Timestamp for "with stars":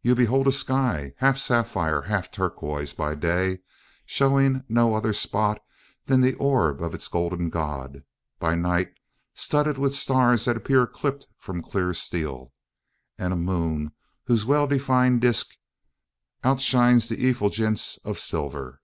9.76-10.46